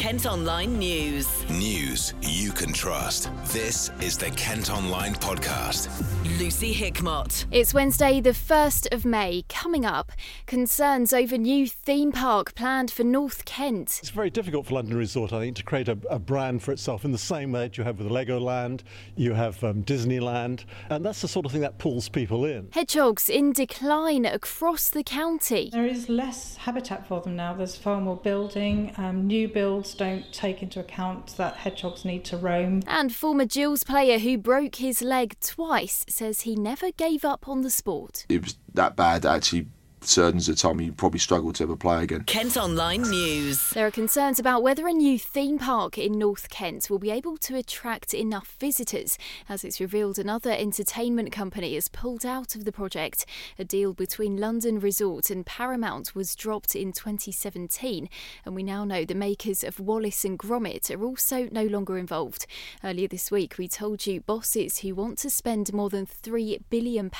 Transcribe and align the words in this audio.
Kent 0.00 0.24
Online 0.24 0.78
News. 0.78 1.46
News 1.50 2.14
you 2.22 2.52
can 2.52 2.72
trust. 2.72 3.28
This 3.52 3.90
is 4.00 4.16
the 4.16 4.30
Kent 4.30 4.70
Online 4.70 5.14
Podcast. 5.14 5.90
Lucy 6.38 6.72
Hickmott. 6.72 7.44
It's 7.50 7.74
Wednesday, 7.74 8.22
the 8.22 8.30
1st 8.30 8.94
of 8.94 9.04
May. 9.04 9.44
Coming 9.50 9.84
up, 9.84 10.10
concerns 10.46 11.12
over 11.12 11.36
new 11.36 11.66
theme 11.66 12.12
park 12.12 12.54
planned 12.54 12.90
for 12.90 13.04
North 13.04 13.44
Kent. 13.44 13.98
It's 14.00 14.08
very 14.08 14.30
difficult 14.30 14.68
for 14.68 14.74
London 14.76 14.96
Resort, 14.96 15.34
I 15.34 15.40
think, 15.40 15.56
to 15.56 15.62
create 15.62 15.88
a, 15.88 15.98
a 16.08 16.18
brand 16.18 16.62
for 16.62 16.72
itself 16.72 17.04
in 17.04 17.12
the 17.12 17.18
same 17.18 17.52
way 17.52 17.60
that 17.60 17.76
you 17.76 17.84
have 17.84 17.98
with 17.98 18.08
Legoland, 18.08 18.80
you 19.16 19.34
have 19.34 19.62
um, 19.62 19.82
Disneyland, 19.84 20.64
and 20.88 21.04
that's 21.04 21.20
the 21.20 21.28
sort 21.28 21.44
of 21.44 21.52
thing 21.52 21.60
that 21.60 21.76
pulls 21.76 22.08
people 22.08 22.46
in. 22.46 22.70
Hedgehogs 22.72 23.28
in 23.28 23.52
decline 23.52 24.24
across 24.24 24.88
the 24.88 25.04
county. 25.04 25.68
There 25.70 25.84
is 25.84 26.08
less 26.08 26.56
habitat 26.56 27.06
for 27.06 27.20
them 27.20 27.36
now. 27.36 27.52
There's 27.52 27.76
far 27.76 28.00
more 28.00 28.16
building. 28.16 28.94
Um, 28.96 29.26
new 29.26 29.46
builds 29.46 29.89
don't 29.98 30.32
take 30.32 30.62
into 30.62 30.80
account 30.80 31.36
that 31.36 31.56
hedgehogs 31.56 32.04
need 32.04 32.24
to 32.26 32.36
roam. 32.36 32.82
And 32.86 33.14
former 33.14 33.44
Gills 33.44 33.84
player 33.84 34.18
who 34.18 34.38
broke 34.38 34.76
his 34.76 35.02
leg 35.02 35.38
twice 35.40 36.04
says 36.08 36.42
he 36.42 36.56
never 36.56 36.90
gave 36.92 37.24
up 37.24 37.48
on 37.48 37.62
the 37.62 37.70
sport. 37.70 38.26
It 38.28 38.42
was 38.44 38.56
that 38.74 38.96
bad 38.96 39.26
actually 39.26 39.68
surgeons 40.04 40.48
at 40.48 40.56
the 40.56 40.60
time 40.60 40.80
you 40.80 40.92
probably 40.92 41.18
struggle 41.18 41.52
to 41.52 41.62
ever 41.62 41.76
play 41.76 42.02
again. 42.02 42.24
Kent 42.24 42.56
Online 42.56 43.02
News. 43.02 43.70
There 43.70 43.86
are 43.86 43.90
concerns 43.90 44.38
about 44.38 44.62
whether 44.62 44.88
a 44.88 44.92
new 44.92 45.18
theme 45.18 45.58
park 45.58 45.98
in 45.98 46.18
North 46.18 46.48
Kent 46.48 46.88
will 46.88 46.98
be 46.98 47.10
able 47.10 47.36
to 47.38 47.56
attract 47.56 48.14
enough 48.14 48.56
visitors, 48.58 49.18
as 49.48 49.64
it's 49.64 49.80
revealed 49.80 50.18
another 50.18 50.52
entertainment 50.52 51.32
company 51.32 51.74
has 51.74 51.88
pulled 51.88 52.24
out 52.24 52.54
of 52.54 52.64
the 52.64 52.72
project. 52.72 53.26
A 53.58 53.64
deal 53.64 53.92
between 53.92 54.36
London 54.36 54.80
Resort 54.80 55.30
and 55.30 55.44
Paramount 55.44 56.14
was 56.14 56.34
dropped 56.34 56.74
in 56.74 56.92
2017, 56.92 58.08
and 58.44 58.54
we 58.54 58.62
now 58.62 58.84
know 58.84 59.04
the 59.04 59.14
makers 59.14 59.62
of 59.62 59.78
Wallace 59.78 60.24
and 60.24 60.38
Gromit 60.38 60.90
are 60.90 61.04
also 61.04 61.48
no 61.52 61.64
longer 61.64 61.98
involved. 61.98 62.46
Earlier 62.82 63.08
this 63.08 63.30
week, 63.30 63.58
we 63.58 63.68
told 63.68 64.06
you 64.06 64.20
bosses 64.22 64.78
who 64.78 64.94
want 64.94 65.18
to 65.18 65.30
spend 65.30 65.72
more 65.72 65.90
than 65.90 66.06
£3 66.06 66.62
billion 66.70 67.10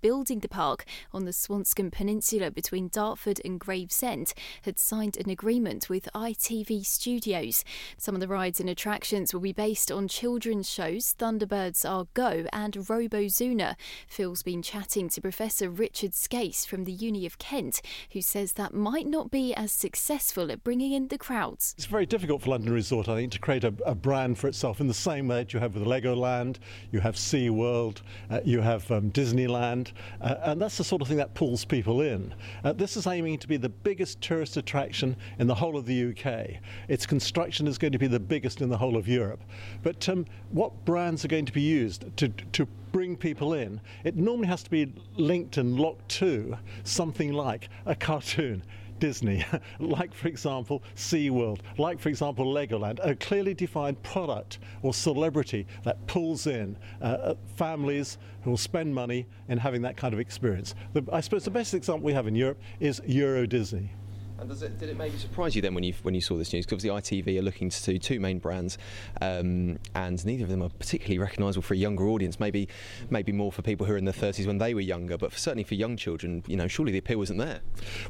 building 0.00 0.38
the 0.40 0.48
park 0.48 0.84
on 1.12 1.24
the 1.24 1.32
Swanscombe 1.32 1.90
Peninsula 1.90 2.19
Peninsula 2.20 2.50
between 2.50 2.88
Dartford 2.88 3.40
and 3.46 3.58
Gravesend 3.58 4.34
had 4.60 4.78
signed 4.78 5.16
an 5.16 5.30
agreement 5.30 5.88
with 5.88 6.06
ITV 6.14 6.84
Studios. 6.84 7.64
Some 7.96 8.14
of 8.14 8.20
the 8.20 8.28
rides 8.28 8.60
and 8.60 8.68
attractions 8.68 9.32
will 9.32 9.40
be 9.40 9.54
based 9.54 9.90
on 9.90 10.06
children's 10.06 10.68
shows 10.68 11.14
Thunderbirds 11.18 11.88
Are 11.88 12.08
Go 12.12 12.44
and 12.52 12.74
Robozuna. 12.74 13.74
Phil's 14.06 14.42
been 14.42 14.60
chatting 14.60 15.08
to 15.08 15.22
Professor 15.22 15.70
Richard 15.70 16.10
Scase 16.12 16.66
from 16.66 16.84
the 16.84 16.92
Uni 16.92 17.24
of 17.24 17.38
Kent, 17.38 17.80
who 18.12 18.20
says 18.20 18.52
that 18.52 18.74
might 18.74 19.06
not 19.06 19.30
be 19.30 19.54
as 19.54 19.72
successful 19.72 20.52
at 20.52 20.62
bringing 20.62 20.92
in 20.92 21.08
the 21.08 21.16
crowds. 21.16 21.74
It's 21.78 21.86
very 21.86 22.04
difficult 22.04 22.42
for 22.42 22.50
London 22.50 22.74
Resort, 22.74 23.08
I 23.08 23.16
think, 23.16 23.32
to 23.32 23.38
create 23.38 23.64
a, 23.64 23.72
a 23.86 23.94
brand 23.94 24.36
for 24.36 24.46
itself 24.46 24.78
in 24.78 24.88
the 24.88 24.92
same 24.92 25.28
way 25.28 25.36
that 25.36 25.54
you 25.54 25.60
have 25.60 25.74
with 25.74 25.84
Legoland, 25.84 26.58
you 26.92 27.00
have 27.00 27.14
SeaWorld, 27.14 28.02
uh, 28.28 28.40
you 28.44 28.60
have 28.60 28.90
um, 28.90 29.10
Disneyland, 29.10 29.92
uh, 30.20 30.34
and 30.42 30.60
that's 30.60 30.76
the 30.76 30.84
sort 30.84 31.00
of 31.00 31.08
thing 31.08 31.16
that 31.16 31.32
pulls 31.32 31.64
people 31.64 32.02
in 32.02 32.09
in. 32.10 32.34
Uh, 32.64 32.72
this 32.72 32.96
is 32.96 33.06
aiming 33.06 33.38
to 33.38 33.48
be 33.48 33.56
the 33.56 33.68
biggest 33.68 34.20
tourist 34.20 34.56
attraction 34.56 35.16
in 35.38 35.46
the 35.46 35.54
whole 35.54 35.76
of 35.76 35.86
the 35.86 36.10
UK. 36.10 36.60
Its 36.88 37.06
construction 37.06 37.66
is 37.66 37.78
going 37.78 37.92
to 37.92 37.98
be 37.98 38.06
the 38.06 38.20
biggest 38.20 38.60
in 38.60 38.68
the 38.68 38.76
whole 38.76 38.96
of 38.96 39.08
Europe. 39.08 39.40
But 39.82 40.08
um, 40.08 40.26
what 40.50 40.84
brands 40.84 41.24
are 41.24 41.28
going 41.28 41.46
to 41.46 41.52
be 41.52 41.62
used 41.62 42.04
to, 42.18 42.28
to 42.28 42.66
bring 42.92 43.16
people 43.16 43.54
in? 43.54 43.80
It 44.04 44.16
normally 44.16 44.48
has 44.48 44.62
to 44.64 44.70
be 44.70 44.92
linked 45.16 45.56
and 45.56 45.78
locked 45.78 46.08
to 46.20 46.58
something 46.84 47.32
like 47.32 47.68
a 47.86 47.94
cartoon. 47.94 48.62
Disney, 49.00 49.44
like 49.80 50.14
for 50.14 50.28
example 50.28 50.82
SeaWorld, 50.94 51.60
like 51.78 51.98
for 51.98 52.08
example 52.08 52.46
Legoland, 52.46 52.98
a 53.02 53.16
clearly 53.16 53.54
defined 53.54 54.00
product 54.02 54.58
or 54.82 54.94
celebrity 54.94 55.66
that 55.82 56.06
pulls 56.06 56.46
in 56.46 56.76
uh, 57.00 57.04
uh, 57.04 57.34
families 57.56 58.18
who 58.42 58.50
will 58.50 58.56
spend 58.56 58.94
money 58.94 59.26
in 59.48 59.58
having 59.58 59.82
that 59.82 59.96
kind 59.96 60.14
of 60.14 60.20
experience. 60.20 60.74
The, 60.92 61.04
I 61.12 61.20
suppose 61.20 61.44
the 61.44 61.50
best 61.50 61.74
example 61.74 62.06
we 62.06 62.12
have 62.12 62.26
in 62.26 62.34
Europe 62.36 62.60
is 62.78 63.02
Euro 63.06 63.46
Disney. 63.46 63.90
And 64.40 64.50
it, 64.50 64.78
did 64.78 64.88
it 64.88 64.96
maybe 64.96 65.18
surprise 65.18 65.54
you 65.54 65.62
then 65.62 65.74
when 65.74 65.84
you 65.84 65.92
when 66.02 66.14
you 66.14 66.20
saw 66.20 66.36
this 66.36 66.52
news? 66.52 66.64
Because 66.64 66.82
the 66.82 66.88
ITV 66.88 67.38
are 67.38 67.42
looking 67.42 67.68
to 67.68 67.84
do 67.84 67.98
two 67.98 68.20
main 68.20 68.38
brands, 68.38 68.78
um, 69.20 69.78
and 69.94 70.24
neither 70.24 70.44
of 70.44 70.50
them 70.50 70.62
are 70.62 70.70
particularly 70.70 71.18
recognisable 71.18 71.62
for 71.62 71.74
a 71.74 71.76
younger 71.76 72.08
audience. 72.08 72.40
Maybe 72.40 72.68
maybe 73.10 73.32
more 73.32 73.52
for 73.52 73.62
people 73.62 73.86
who 73.86 73.92
are 73.92 73.98
in 73.98 74.04
their 74.04 74.14
30s 74.14 74.46
when 74.46 74.58
they 74.58 74.74
were 74.74 74.80
younger, 74.80 75.18
but 75.18 75.32
for, 75.32 75.38
certainly 75.38 75.64
for 75.64 75.74
young 75.74 75.96
children, 75.96 76.42
you 76.46 76.56
know, 76.56 76.68
surely 76.68 76.92
the 76.92 76.98
appeal 76.98 77.18
wasn't 77.18 77.38
there. 77.38 77.60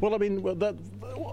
Well, 0.01 0.15
I 0.15 0.19
mean, 0.19 0.43
that, 0.59 0.77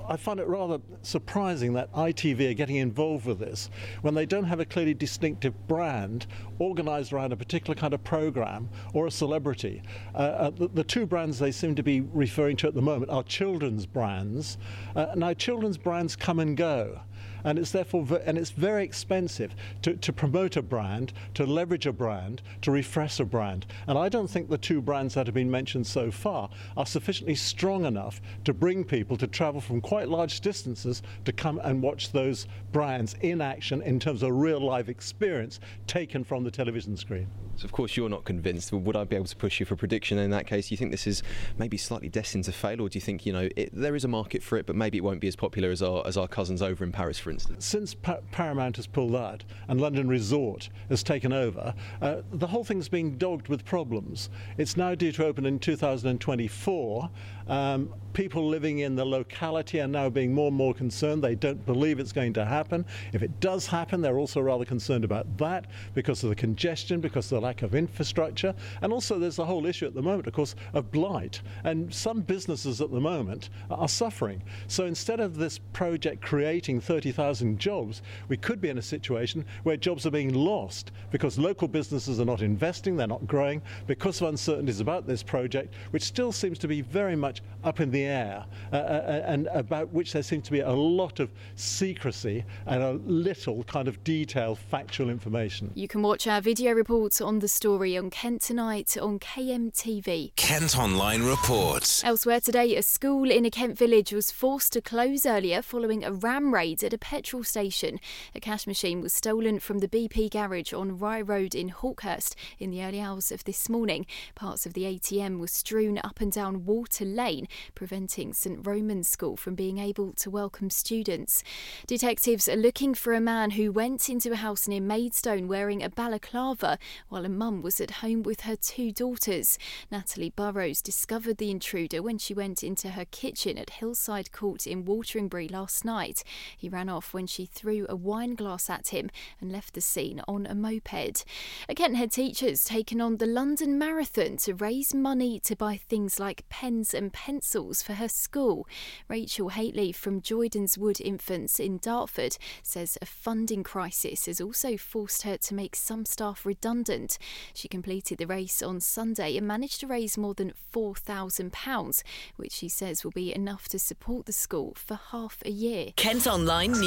I 0.07 0.18
find 0.18 0.40
it 0.40 0.47
rather 0.47 0.80
surprising 1.02 1.74
that 1.74 1.91
ITV 1.94 2.52
are 2.52 2.53
getting 2.53 2.78
involved 2.78 3.25
with 3.25 3.40
this 3.40 3.69
when 4.02 4.13
they 4.13 4.25
don't 4.25 4.46
have 4.46 4.59
a 4.59 4.66
clearly 4.66 4.94
distinctive 4.94 5.68
brand 5.68 6.28
organised 6.59 7.13
around 7.13 7.34
a 7.34 7.38
particular 7.38 7.75
kind 7.75 7.94
of 7.94 8.03
programme 8.03 8.69
or 8.94 9.07
a 9.07 9.12
celebrity. 9.12 9.81
Uh, 10.16 10.18
uh, 10.18 10.50
the, 10.50 10.68
the 10.69 10.84
two 10.84 11.06
brands 11.06 11.40
they 11.40 11.52
seem 11.52 11.75
to 11.75 11.84
be 11.84 12.02
referring 12.02 12.57
to 12.57 12.68
at 12.68 12.74
the 12.74 12.81
moment 12.81 13.12
are 13.12 13.24
children's 13.24 13.86
brands. 13.86 14.57
Uh, 14.97 15.13
now, 15.16 15.31
children's 15.31 15.78
brands 15.78 16.16
come 16.16 16.40
and 16.40 16.58
go 16.58 17.00
and 17.47 17.58
it's 17.58 17.72
therefore 17.72 18.06
and 18.25 18.38
it's 18.38 18.52
very 18.52 18.84
expensive 18.84 19.56
to, 19.81 19.96
to 19.96 20.12
promote 20.12 20.58
a 20.58 20.62
brand, 20.62 21.13
to 21.34 21.46
leverage 21.46 21.85
a 21.85 21.94
brand, 21.94 22.41
to 22.62 22.72
refresh 22.72 23.22
a 23.22 23.25
brand. 23.25 23.66
And 23.88 23.97
I 23.97 24.09
don't 24.09 24.30
think 24.30 24.50
the 24.50 24.58
two 24.58 24.81
brands 24.81 25.13
that 25.13 25.28
have 25.28 25.34
been 25.34 25.50
mentioned 25.50 25.88
so 25.88 26.12
far 26.12 26.50
are 26.75 26.86
sufficiently 26.86 27.36
strong 27.36 27.86
enough 27.86 28.22
to 28.44 28.53
bring 28.53 28.84
people 28.84 29.16
to 29.16 29.28
travel 29.28 29.62
from 29.62 29.80
quite 29.80 30.09
large 30.09 30.41
distances 30.41 31.02
to 31.24 31.31
come 31.31 31.62
and 31.63 31.81
watch 31.81 32.12
those 32.12 32.47
brands 32.74 33.16
in 33.22 33.40
action 33.40 33.81
in 33.81 33.97
terms 33.97 34.24
of 34.24 34.31
real 34.31 34.59
life 34.59 34.90
experience 34.90 35.62
taken 35.88 36.25
from 36.25 36.44
the 36.44 36.52
television 36.52 36.97
screen. 36.97 37.28
So 37.56 37.63
of 37.66 37.72
course 37.72 37.96
you're 37.96 38.09
not 38.09 38.25
convinced. 38.25 38.74
Would 38.74 38.96
I 38.96 39.06
be 39.06 39.16
able 39.16 39.25
to 39.25 39.36
push 39.36 39.59
you 39.62 39.66
for 39.66 39.75
a 39.75 39.78
prediction 39.78 40.18
in 40.18 40.30
that 40.31 40.47
case? 40.47 40.68
Do 40.68 40.74
you 40.74 40.78
think 40.78 40.91
this 40.91 41.07
is 41.07 41.24
maybe 41.57 41.78
slightly 41.78 42.09
destined 42.09 42.44
to 42.44 42.52
fail, 42.52 42.81
or 42.81 42.90
do 42.90 42.97
you 42.97 43.02
think 43.02 43.25
you 43.25 43.34
know 43.34 43.50
it, 43.56 43.69
there 43.74 43.96
is 43.96 44.03
a 44.03 44.07
market 44.07 44.44
for 44.44 44.57
it, 44.57 44.68
but 44.68 44.75
maybe 44.75 44.97
it 44.97 45.03
won't 45.03 45.22
be 45.22 45.28
as 45.28 45.36
popular 45.36 45.72
as 45.72 45.81
our 45.81 46.06
as 46.06 46.18
our 46.18 46.28
cousins 46.28 46.62
over 46.62 46.84
in 46.84 46.91
Paris, 46.91 47.18
for 47.18 47.31
instance? 47.31 47.37
Since 47.59 47.94
pa- 47.94 48.20
Paramount 48.31 48.78
has 48.78 48.88
pulled 48.88 49.16
out 49.16 49.44
and 49.68 49.80
London 49.80 50.08
Resort 50.08 50.70
has 50.90 51.03
taken 51.03 51.31
over, 51.31 51.74
uh, 52.02 52.22
the 52.31 52.48
whole 52.48 52.64
thing's 52.64 52.90
being 52.90 53.18
dogged 53.18 53.48
with 53.48 53.64
problems. 53.64 54.30
It's 54.58 54.75
now 54.75 54.96
due 54.96 55.12
to 55.14 55.25
open 55.25 55.46
in 55.46 55.59
2024. 55.59 57.09
Um, 57.48 57.94
people 58.14 58.46
living 58.48 58.80
in 58.80 58.96
the 58.96 59.06
locality 59.06 59.80
are 59.80 59.88
now 59.88 60.09
being 60.09 60.34
more 60.34 60.48
and 60.48 60.58
more 60.58 60.74
concerned. 60.74 61.24
They 61.24 61.36
don't 61.36 61.64
believe 61.66 62.00
it's 62.00 62.12
going 62.12 62.34
to 62.34 62.46
happen. 62.46 62.86
If 63.14 63.22
it 63.22 63.40
does 63.40 63.68
happen, 63.68 64.02
they're 64.02 64.18
also 64.18 64.42
rather 64.42 64.66
concerned 64.66 65.06
about 65.06 65.38
that 65.38 65.68
because 65.94 66.24
of 66.24 66.30
the 66.30 66.36
congestion, 66.36 67.00
because 67.00 67.31
of 67.31 67.40
the 67.40 67.46
lack 67.46 67.62
of 67.62 67.75
infrastructure, 67.75 68.54
and 68.81 68.92
also 68.92 69.19
there's 69.19 69.38
the 69.38 69.46
whole 69.46 69.66
issue 69.66 69.86
at 69.86 69.94
the 69.94 70.02
moment, 70.02 70.28
of 70.28 70.34
course, 70.34 70.56
of 70.74 70.92
blight. 70.92 71.42
And 71.64 71.94
some 71.94 72.22
businesses 72.22 72.81
at 72.81 72.92
the 72.92 73.00
moment 73.00 73.50
are 73.69 73.88
suffering. 73.88 74.44
So 74.68 74.86
instead 74.86 75.19
of 75.19 75.38
this 75.38 75.59
project 75.74 76.22
creating 76.22 76.81
30,000 76.81 77.17
jobs, 77.58 78.02
we 78.28 78.38
could 78.38 78.62
be 78.62 78.70
in 78.70 78.78
a 78.78 78.82
situation 78.82 79.46
where 79.64 79.78
jobs 79.78 80.06
are 80.06 80.12
being 80.12 80.34
lost 80.34 80.92
because 81.12 81.38
local 81.38 81.68
businesses 81.68 82.20
are 82.20 82.26
not 82.26 82.42
investing, 82.42 82.96
they're 82.96 83.08
not 83.08 83.26
growing, 83.28 83.62
because 83.88 84.22
of 84.22 84.30
uncertainties 84.30 84.80
about 84.80 85.08
this 85.08 85.24
project, 85.24 85.74
which 85.92 86.04
still 86.04 86.32
seems 86.32 86.60
to 86.60 86.68
be 86.68 86.82
very 86.82 87.16
much 87.16 87.42
up 87.64 87.80
in 87.80 87.92
the 87.92 88.04
air 88.04 88.46
uh, 88.72 88.76
uh, 88.76 88.80
uh 88.80 89.22
and 89.26 89.48
about 89.48 89.92
which 89.92 90.14
there 90.14 90.24
seems 90.24 90.44
to 90.46 90.52
be 90.52 90.60
a 90.60 90.72
lot 90.72 91.20
of 91.20 91.32
secrecy 91.56 92.44
and 92.66 92.84
a 92.84 92.94
little 93.06 93.64
kind 93.64 93.88
of 93.88 94.04
detailed 94.04 94.60
factual 94.60 95.10
information. 95.10 95.72
You 95.76 95.88
can 95.88 96.02
watch 96.02 96.28
our 96.28 96.42
video 96.42 96.74
reports 96.74 97.20
on 97.22 97.40
the 97.40 97.48
story 97.48 97.98
on 97.98 98.10
Kent 98.10 98.42
Tonight 98.42 98.98
on 98.98 99.20
KMTV. 99.20 100.36
Kent 100.36 100.78
Online 100.78 101.24
reports. 101.24 102.04
Elsewhere 102.04 102.40
today, 102.40 102.76
a 102.76 102.82
school 102.82 103.30
in 103.30 103.46
a 103.46 103.50
Kent 103.50 103.78
village 103.78 104.14
was 104.14 104.32
forced 104.32 104.74
to 104.74 104.82
close 104.82 105.26
earlier 105.26 105.62
following 105.62 106.04
a 106.04 106.12
ram 106.12 106.54
raid 106.54 106.84
at 106.84 106.94
a 106.94 106.98
petrol 107.07 107.41
station. 107.41 108.01
A 108.35 108.42
cash 108.42 108.68
machine 108.68 109.00
was 109.00 109.13
stolen 109.13 109.62
from 109.62 109.80
the 109.80 109.88
BP 109.88 110.30
garage 110.30 110.74
on 110.74 111.00
Rye 111.00 111.21
Road 111.21 111.56
in 111.56 111.69
Hawkhurst 111.69 112.36
in 112.59 112.69
the 112.69 112.83
early 112.83 113.00
hours 113.00 113.31
of 113.31 113.45
this 113.45 113.69
morning. 113.69 114.06
Parts 114.36 114.65
of 114.65 114.74
the 114.74 114.83
ATM 114.83 115.39
were 115.39 115.48
strewn 115.48 116.01
up 116.04 116.19
and 116.19 116.33
down 116.33 116.65
Water 116.65 117.06
Lane, 117.06 117.48
preventing 117.75 118.33
St 118.33 118.59
Ronan's 118.62 119.07
School 119.07 119.38
from 119.38 119.56
being 119.56 119.77
able 119.77 120.12
to 120.15 120.30
welcome 120.30 120.69
students. 120.69 121.45
Detectives 121.88 122.50
are 122.50 122.57
looking 122.57 122.94
for 122.94 123.13
a 123.13 123.21
man 123.21 123.51
who 123.51 123.71
went 123.71 124.10
into 124.10 124.33
a 124.33 124.36
house 124.36 124.68
near 124.68 124.81
Maidstone 124.81 125.48
wearing 125.48 125.81
a 125.81 125.89
balaclava 125.89 126.77
while 127.07 127.24
a 127.24 127.30
mum 127.30 127.62
was 127.62 127.80
at 127.80 128.01
home 128.01 128.21
with 128.21 128.42
her 128.42 128.57
two 128.57 128.92
daughters. 128.92 129.57
Natalie 129.89 130.33
Burrows 130.36 130.81
discovered 130.81 131.38
the 131.38 131.51
intruder 131.51 132.01
when 132.01 132.18
she 132.18 132.33
went 132.33 132.63
into 132.63 132.89
her 132.89 133.06
kitchen 133.06 133.57
at 133.57 133.69
Hillside 133.69 134.33
Court 134.33 134.68
in 134.68 134.83
Wateringbury 134.83 135.50
last 135.50 135.86
night. 135.86 136.25
He 136.57 136.68
ran 136.68 136.89
off 136.89 136.97
when 137.14 137.28
she 137.28 137.46
threw 137.46 137.86
a 137.90 137.96
wine 137.96 138.36
glass 138.36 138.70
at 138.70 138.90
him 138.90 139.10
and 139.40 139.52
left 139.52 139.74
the 139.74 139.82
scene 139.82 140.22
on 140.28 140.46
a 140.46 140.56
moped. 140.56 141.26
A 141.70 141.76
Kent 141.76 141.96
head 141.96 142.12
teacher's 142.12 142.64
taken 142.64 143.00
on 143.00 143.18
the 143.18 143.26
London 143.26 143.78
Marathon 143.78 144.38
to 144.38 144.54
raise 144.54 144.94
money 144.94 145.40
to 145.42 145.56
buy 145.56 145.78
things 145.78 146.20
like 146.20 146.48
pens 146.50 146.94
and 146.94 147.14
pencils 147.14 147.82
for 147.82 147.94
her 147.94 148.08
school. 148.08 148.68
Rachel 149.08 149.52
Haitley 149.52 149.94
from 149.94 150.22
Joydens 150.22 150.78
Wood 150.78 151.00
Infants 151.02 151.60
in 151.60 151.78
Dartford 151.78 152.38
says 152.64 152.98
a 153.02 153.06
funding 153.06 153.64
crisis 153.64 154.26
has 154.26 154.42
also 154.42 154.78
forced 154.78 155.24
her 155.24 155.38
to 155.38 155.54
make 155.54 155.76
some 155.76 156.06
staff 156.06 156.46
redundant. 156.46 157.18
She 157.54 157.68
completed 157.68 158.18
the 158.18 158.28
race 158.28 158.62
on 158.62 158.80
Sunday 158.80 159.38
and 159.38 159.48
managed 159.48 159.80
to 159.82 159.88
raise 159.88 160.18
more 160.18 160.34
than 160.34 160.54
£4,000, 160.74 162.04
which 162.36 162.52
she 162.52 162.70
says 162.70 163.04
will 163.04 163.12
be 163.12 163.34
enough 163.34 163.68
to 163.70 163.80
support 163.80 164.26
the 164.26 164.34
school 164.34 164.74
for 164.76 165.00
half 165.12 165.42
a 165.46 165.52
year. 165.52 165.92
Kent 165.96 166.28
Online 166.28 166.72
News. 166.72 166.87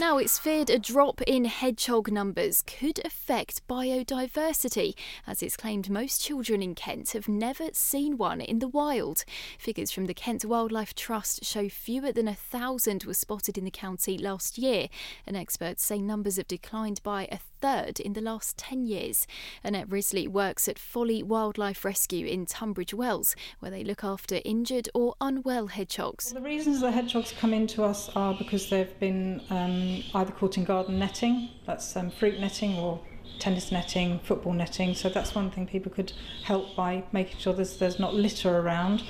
Now, 0.00 0.16
it's 0.16 0.38
feared 0.38 0.70
a 0.70 0.78
drop 0.78 1.20
in 1.22 1.44
hedgehog 1.44 2.10
numbers 2.10 2.62
could 2.62 3.04
affect 3.04 3.66
biodiversity, 3.68 4.94
as 5.26 5.42
it's 5.42 5.56
claimed 5.56 5.90
most 5.90 6.22
children 6.22 6.62
in 6.62 6.74
Kent 6.74 7.10
have 7.10 7.28
never 7.28 7.68
seen 7.74 8.16
one 8.16 8.40
in 8.40 8.60
the 8.60 8.68
wild. 8.68 9.24
Figures 9.58 9.90
from 9.90 10.06
the 10.06 10.14
Kent 10.14 10.46
Wildlife 10.46 10.94
Trust 10.94 11.44
show 11.44 11.68
fewer 11.68 12.10
than 12.10 12.26
a 12.26 12.34
thousand 12.34 13.04
were 13.04 13.12
spotted 13.12 13.58
in 13.58 13.64
the 13.64 13.70
county 13.70 14.16
last 14.16 14.56
year, 14.56 14.88
and 15.26 15.36
experts 15.36 15.84
say 15.84 16.00
numbers 16.00 16.38
have 16.38 16.48
declined 16.48 17.02
by 17.02 17.28
a 17.30 17.36
third 17.64 17.98
in 17.98 18.12
the 18.12 18.20
last 18.20 18.58
10 18.58 18.84
years. 18.84 19.26
Annette 19.62 19.90
Risley 19.90 20.28
works 20.28 20.68
at 20.68 20.78
Folly 20.78 21.22
Wildlife 21.22 21.82
Rescue 21.82 22.26
in 22.26 22.44
Tunbridge 22.44 22.92
Wells, 22.92 23.34
where 23.60 23.70
they 23.70 23.82
look 23.82 24.04
after 24.04 24.42
injured 24.44 24.90
or 24.92 25.14
unwell 25.18 25.68
hedgehogs. 25.68 26.30
The 26.30 26.42
reasons 26.42 26.82
the 26.82 26.90
hedgehogs 26.90 27.32
come 27.40 27.54
into 27.54 27.82
us 27.82 28.10
are 28.14 28.34
because 28.34 28.68
they've 28.68 29.00
been 29.00 29.40
um, 29.48 30.02
either 30.14 30.32
caught 30.32 30.58
in 30.58 30.64
garden 30.64 30.98
netting, 30.98 31.48
that's 31.64 31.96
um, 31.96 32.10
fruit 32.10 32.38
netting, 32.38 32.76
or 32.76 33.00
tennis 33.38 33.72
netting, 33.72 34.18
football 34.20 34.52
netting. 34.52 34.94
So 34.94 35.08
that's 35.08 35.34
one 35.34 35.50
thing 35.50 35.66
people 35.66 35.92
could 35.92 36.12
help 36.42 36.74
by 36.76 37.04
making 37.12 37.38
sure 37.38 37.52
there's, 37.52 37.76
there's 37.76 37.98
not 37.98 38.14
litter 38.14 38.58
around. 38.58 39.02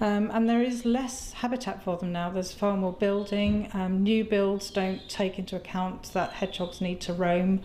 Um, 0.00 0.30
and 0.32 0.48
there 0.48 0.62
is 0.62 0.84
less 0.84 1.32
habitat 1.32 1.82
for 1.82 1.96
them 1.96 2.12
now. 2.12 2.30
There's 2.30 2.52
far 2.52 2.76
more 2.76 2.92
building. 2.92 3.70
Um, 3.72 4.02
new 4.02 4.24
builds 4.24 4.70
don't 4.70 5.08
take 5.08 5.38
into 5.38 5.56
account 5.56 6.12
that 6.12 6.32
hedgehogs 6.32 6.80
need 6.80 7.00
to 7.02 7.12
roam. 7.12 7.62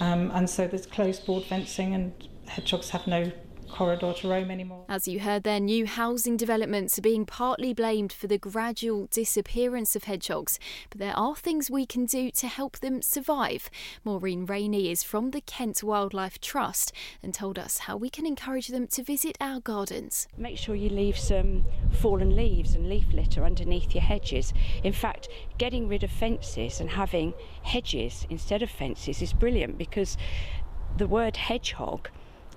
Um, 0.00 0.30
and 0.32 0.48
so 0.48 0.66
there's 0.66 0.86
closed 0.86 1.26
board 1.26 1.44
fencing 1.44 1.94
and 1.94 2.12
hedgehogs 2.46 2.90
have 2.90 3.06
no 3.06 3.32
corridor 3.72 4.12
to 4.12 4.28
roam 4.28 4.50
anymore. 4.50 4.84
As 4.88 5.08
you 5.08 5.20
heard 5.20 5.42
there, 5.42 5.58
new 5.58 5.86
housing 5.86 6.36
developments 6.36 6.98
are 6.98 7.02
being 7.02 7.24
partly 7.24 7.72
blamed 7.72 8.12
for 8.12 8.26
the 8.26 8.38
gradual 8.38 9.08
disappearance 9.10 9.96
of 9.96 10.04
hedgehogs, 10.04 10.58
but 10.90 10.98
there 10.98 11.16
are 11.16 11.34
things 11.34 11.70
we 11.70 11.86
can 11.86 12.04
do 12.04 12.30
to 12.32 12.46
help 12.46 12.78
them 12.78 13.02
survive. 13.02 13.70
Maureen 14.04 14.44
Rainey 14.46 14.90
is 14.90 15.02
from 15.02 15.30
the 15.30 15.40
Kent 15.40 15.82
Wildlife 15.82 16.40
Trust 16.40 16.92
and 17.22 17.32
told 17.32 17.58
us 17.58 17.78
how 17.78 17.96
we 17.96 18.10
can 18.10 18.26
encourage 18.26 18.68
them 18.68 18.86
to 18.88 19.02
visit 19.02 19.36
our 19.40 19.60
gardens. 19.60 20.28
Make 20.36 20.58
sure 20.58 20.74
you 20.74 20.90
leave 20.90 21.18
some 21.18 21.64
fallen 21.92 22.36
leaves 22.36 22.74
and 22.74 22.88
leaf 22.88 23.06
litter 23.12 23.44
underneath 23.44 23.94
your 23.94 24.02
hedges. 24.02 24.52
In 24.84 24.92
fact, 24.92 25.28
getting 25.56 25.88
rid 25.88 26.04
of 26.04 26.10
fences 26.10 26.80
and 26.80 26.90
having 26.90 27.32
hedges 27.62 28.26
instead 28.28 28.62
of 28.62 28.70
fences 28.70 29.22
is 29.22 29.32
brilliant 29.32 29.78
because 29.78 30.18
the 30.98 31.06
word 31.06 31.36
hedgehog 31.36 32.10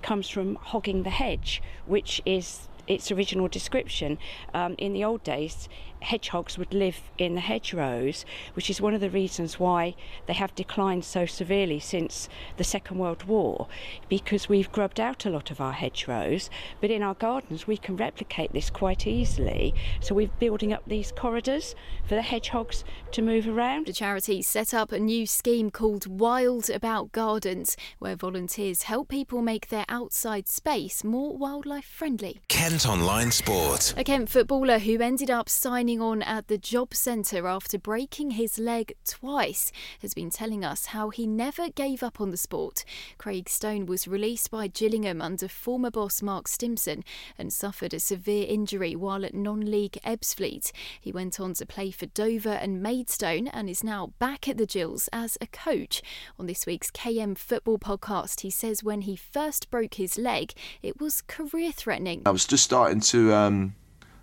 comes 0.06 0.28
from 0.28 0.54
hogging 0.62 1.02
the 1.02 1.10
hedge, 1.10 1.60
which 1.84 2.22
is 2.24 2.68
its 2.86 3.10
original 3.10 3.48
description. 3.48 4.18
Um, 4.54 4.76
in 4.78 4.92
the 4.92 5.02
old 5.04 5.24
days, 5.24 5.68
hedgehogs 6.02 6.58
would 6.58 6.74
live 6.74 7.00
in 7.18 7.34
the 7.34 7.40
hedgerows, 7.40 8.24
which 8.54 8.70
is 8.70 8.80
one 8.80 8.94
of 8.94 9.00
the 9.00 9.10
reasons 9.10 9.58
why 9.58 9.94
they 10.26 10.34
have 10.34 10.54
declined 10.54 11.04
so 11.04 11.26
severely 11.26 11.80
since 11.80 12.28
the 12.56 12.64
Second 12.64 12.98
World 12.98 13.24
War, 13.24 13.66
because 14.08 14.48
we've 14.48 14.70
grubbed 14.70 15.00
out 15.00 15.26
a 15.26 15.30
lot 15.30 15.50
of 15.50 15.60
our 15.60 15.72
hedgerows. 15.72 16.50
But 16.80 16.90
in 16.90 17.02
our 17.02 17.14
gardens, 17.14 17.66
we 17.66 17.76
can 17.76 17.96
replicate 17.96 18.52
this 18.52 18.70
quite 18.70 19.06
easily. 19.06 19.74
So 20.00 20.14
we're 20.14 20.28
building 20.38 20.72
up 20.72 20.82
these 20.86 21.12
corridors 21.12 21.74
for 22.06 22.14
the 22.14 22.22
hedgehogs 22.22 22.84
to 23.12 23.22
move 23.22 23.48
around. 23.48 23.86
The 23.86 23.92
charity 23.92 24.42
set 24.42 24.74
up 24.74 24.92
a 24.92 24.98
new 24.98 25.26
scheme 25.26 25.70
called 25.70 26.06
Wild 26.06 26.70
About 26.70 27.12
Gardens, 27.12 27.76
where 27.98 28.16
volunteers 28.16 28.82
help 28.82 29.08
people 29.08 29.42
make 29.42 29.68
their 29.68 29.86
outside 29.88 30.48
space 30.48 31.02
more 31.02 31.36
wildlife 31.36 31.84
friendly. 31.84 32.40
Kent 32.48 32.86
Online 32.86 33.30
Sport. 33.30 33.94
A 33.96 34.04
Kent 34.04 34.28
footballer 34.28 34.78
who 34.78 35.00
ended 35.00 35.30
up 35.30 35.48
signing 35.48 35.85
on 35.86 36.20
at 36.22 36.48
the 36.48 36.58
job 36.58 36.92
centre 36.92 37.46
after 37.46 37.78
breaking 37.78 38.32
his 38.32 38.58
leg 38.58 38.96
twice 39.06 39.70
has 40.02 40.14
been 40.14 40.30
telling 40.30 40.64
us 40.64 40.86
how 40.86 41.10
he 41.10 41.28
never 41.28 41.70
gave 41.70 42.02
up 42.02 42.20
on 42.20 42.32
the 42.32 42.36
sport. 42.36 42.84
Craig 43.18 43.48
Stone 43.48 43.86
was 43.86 44.08
released 44.08 44.50
by 44.50 44.66
Gillingham 44.66 45.22
under 45.22 45.46
former 45.46 45.92
boss 45.92 46.22
Mark 46.22 46.48
Stimson 46.48 47.04
and 47.38 47.52
suffered 47.52 47.94
a 47.94 48.00
severe 48.00 48.44
injury 48.48 48.96
while 48.96 49.24
at 49.24 49.32
non 49.32 49.60
league 49.60 49.98
Ebbsfleet. 50.04 50.72
He 51.00 51.12
went 51.12 51.38
on 51.38 51.54
to 51.54 51.64
play 51.64 51.92
for 51.92 52.06
Dover 52.06 52.50
and 52.50 52.82
Maidstone 52.82 53.46
and 53.46 53.70
is 53.70 53.84
now 53.84 54.12
back 54.18 54.48
at 54.48 54.56
the 54.56 54.66
Gills 54.66 55.08
as 55.12 55.38
a 55.40 55.46
coach. 55.46 56.02
On 56.36 56.46
this 56.46 56.66
week's 56.66 56.90
KM 56.90 57.38
Football 57.38 57.78
podcast, 57.78 58.40
he 58.40 58.50
says 58.50 58.82
when 58.82 59.02
he 59.02 59.14
first 59.14 59.70
broke 59.70 59.94
his 59.94 60.18
leg, 60.18 60.52
it 60.82 61.00
was 61.00 61.22
career 61.22 61.70
threatening. 61.70 62.22
I 62.26 62.30
was 62.30 62.44
just 62.44 62.64
starting 62.64 62.98
to 63.00 63.32
um, 63.32 63.76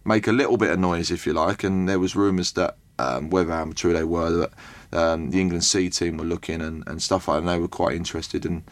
make 0.05 0.27
a 0.27 0.31
little 0.31 0.57
bit 0.57 0.71
of 0.71 0.79
noise, 0.79 1.11
if 1.11 1.25
you 1.25 1.33
like, 1.33 1.63
and 1.63 1.87
there 1.87 1.99
was 1.99 2.15
rumours 2.15 2.51
that 2.53 2.77
um, 2.99 3.29
whether 3.29 3.51
how 3.51 3.71
true 3.71 3.93
they 3.93 4.03
were, 4.03 4.29
that 4.31 4.51
um, 4.97 5.31
the 5.31 5.41
England 5.41 5.63
C 5.63 5.89
team 5.89 6.17
were 6.17 6.25
looking 6.25 6.61
and, 6.61 6.83
and 6.87 7.01
stuff 7.01 7.27
like 7.27 7.35
that. 7.35 7.39
And 7.39 7.49
they 7.49 7.59
were 7.59 7.67
quite 7.67 7.95
interested, 7.95 8.45
and 8.45 8.63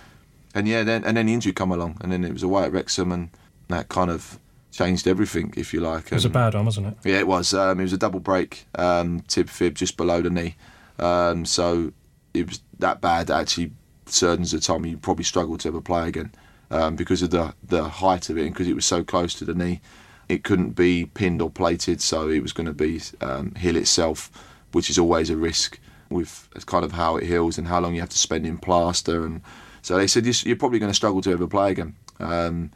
and 0.54 0.68
yeah, 0.68 0.84
then 0.84 1.04
and 1.04 1.18
then 1.18 1.26
the 1.28 1.34
injury 1.34 1.54
come 1.54 1.72
along, 1.72 1.98
and 2.02 2.12
then 2.12 2.24
it 2.24 2.34
was 2.34 2.44
away 2.44 2.64
at 2.64 2.72
Wrexham, 2.72 3.12
and 3.12 3.30
that 3.70 3.90
kind 3.90 4.12
of 4.12 4.40
changed 4.72 5.08
everything, 5.08 5.54
if 5.58 5.74
you 5.74 5.82
like. 5.82 6.08
It 6.08 6.14
was 6.14 6.26
a 6.26 6.30
bad 6.30 6.54
one, 6.54 6.66
wasn't 6.66 6.88
it? 6.88 6.98
Yeah, 7.04 7.20
it 7.20 7.28
was. 7.28 7.54
Um, 7.54 7.80
it 7.80 7.84
was 7.84 7.94
a 7.94 7.98
double 7.98 8.20
break, 8.20 8.66
um, 8.76 9.22
tib 9.28 9.50
fib 9.50 9.76
just 9.76 9.98
below 9.98 10.22
the 10.22 10.30
knee. 10.30 10.56
Um, 11.00 11.46
so 11.46 11.92
it 12.34 12.48
was 12.48 12.62
that 12.80 13.02
bad. 13.02 13.28
that 13.28 13.42
Actually, 13.42 13.72
surgeons 14.06 14.54
at 14.54 14.62
the 14.62 14.66
time 14.66 14.86
you 14.86 14.98
probably 14.98 15.24
struggled 15.24 15.62
to 15.62 15.70
ever 15.70 15.82
play 15.82 16.08
again 16.08 16.32
um, 16.70 16.96
because 16.96 17.22
of 17.22 17.30
the 17.32 17.54
the 17.64 17.88
height 17.88 18.30
of 18.30 18.38
it 18.38 18.46
and 18.46 18.54
because 18.54 18.68
it 18.68 18.76
was 18.76 18.86
so 18.86 19.04
close 19.04 19.34
to 19.36 19.46
the 19.46 19.54
knee. 19.54 19.82
It 20.30 20.44
couldn't 20.44 20.72
be 20.72 21.06
pinned 21.06 21.42
or 21.42 21.50
plated, 21.50 22.02
so 22.02 22.30
it 22.30 22.42
was 22.42 22.54
going 22.54 22.68
to 22.68 22.74
be 22.74 23.02
um, 23.22 23.56
heal 23.56 23.76
itself, 23.76 24.32
which 24.72 24.90
is 24.90 24.98
always 24.98 25.30
a 25.30 25.36
risk 25.36 25.80
with 26.10 26.50
kind 26.66 26.84
of 26.86 26.94
how 26.94 27.18
it 27.18 27.26
heals 27.26 27.58
and 27.58 27.68
how 27.68 27.80
long 27.80 27.96
you 27.96 28.02
have 28.02 28.10
to 28.10 28.18
spend 28.18 28.46
in 28.46 28.58
plaster. 28.58 29.26
And 29.26 29.42
so 29.82 29.98
they 29.98 30.08
said 30.08 30.26
you're 30.46 30.56
probably 30.56 30.80
going 30.80 30.92
to 30.92 30.96
struggle 30.96 31.22
to 31.22 31.32
ever 31.32 31.48
play 31.48 31.72
again. 31.72 31.96
Um, 32.20 32.72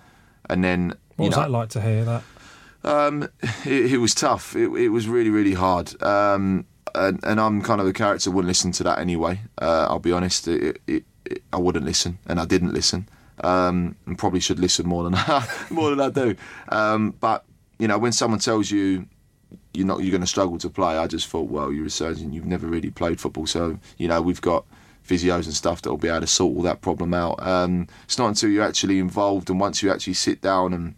and 0.49 0.63
then 0.63 0.93
what 1.15 1.27
was 1.27 1.35
know, 1.35 1.43
that 1.43 1.51
like 1.51 1.69
to 1.69 1.81
hear 1.81 2.05
that? 2.05 2.23
Um, 2.83 3.23
it, 3.65 3.93
it, 3.93 3.97
was 3.97 4.13
tough. 4.13 4.55
It, 4.55 4.69
it, 4.69 4.89
was 4.89 5.07
really, 5.07 5.29
really 5.29 5.53
hard. 5.53 6.01
Um, 6.01 6.65
and, 6.93 7.19
and, 7.23 7.39
I'm 7.39 7.61
kind 7.61 7.81
of 7.81 7.87
a 7.87 7.93
character 7.93 8.31
wouldn't 8.31 8.47
listen 8.47 8.71
to 8.73 8.83
that 8.83 8.99
anyway. 8.99 9.41
Uh, 9.59 9.87
I'll 9.89 9.99
be 9.99 10.11
honest. 10.11 10.47
It, 10.47 11.03
I 11.51 11.57
wouldn't 11.57 11.85
listen, 11.85 12.19
and 12.27 12.39
I 12.39 12.45
didn't 12.45 12.73
listen. 12.73 13.09
Um, 13.43 13.95
and 14.05 14.17
probably 14.17 14.39
should 14.39 14.59
listen 14.59 14.87
more 14.87 15.03
than 15.03 15.13
more 15.69 15.89
than 15.89 15.99
I 15.99 16.09
do. 16.09 16.35
Um, 16.69 17.11
but 17.19 17.43
you 17.79 17.87
know, 17.87 17.97
when 17.97 18.11
someone 18.11 18.39
tells 18.39 18.71
you 18.71 19.07
you're 19.73 19.85
not 19.85 20.01
you're 20.01 20.11
going 20.11 20.21
to 20.21 20.27
struggle 20.27 20.57
to 20.59 20.69
play, 20.69 20.97
I 20.97 21.07
just 21.07 21.27
thought, 21.27 21.49
well, 21.49 21.71
you're 21.71 21.87
a 21.87 21.89
surgeon. 21.89 22.33
You've 22.33 22.45
never 22.45 22.67
really 22.67 22.91
played 22.91 23.19
football, 23.19 23.45
so 23.45 23.79
you 23.97 24.07
know 24.07 24.21
we've 24.21 24.41
got 24.41 24.65
physios 25.07 25.45
and 25.45 25.53
stuff 25.53 25.81
that 25.81 25.89
will 25.89 25.97
be 25.97 26.07
able 26.07 26.21
to 26.21 26.27
sort 26.27 26.55
all 26.55 26.63
that 26.63 26.81
problem 26.81 27.13
out. 27.13 27.45
Um, 27.45 27.87
it's 28.05 28.17
not 28.17 28.27
until 28.27 28.49
you're 28.49 28.63
actually 28.63 28.99
involved 28.99 29.49
and 29.49 29.59
once 29.59 29.83
you 29.83 29.91
actually 29.91 30.13
sit 30.13 30.41
down 30.41 30.73
and 30.73 30.95